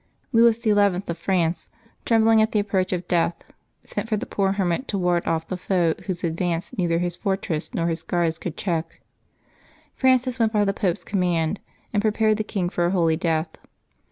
[0.31, 1.69] Louis XL of France,
[2.05, 3.35] trembling at the approach of death,
[3.83, 7.71] sent for the poor hermit to ward off the foe whose advance neither his fortresses
[7.75, 8.99] nor his guards could check.
[9.93, 11.59] Francis went by the Pope's command,
[11.93, 13.57] and prepared the king for a holy death.